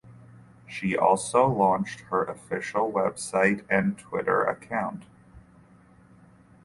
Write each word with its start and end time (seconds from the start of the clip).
She 0.67 0.97
also 0.97 1.45
launched 1.45 1.99
her 2.09 2.23
official 2.23 2.91
website 2.91 3.63
and 3.69 3.99
Twitter 3.99 4.43
account. 4.43 5.03